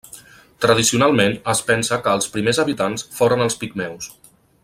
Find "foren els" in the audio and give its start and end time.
3.21-3.59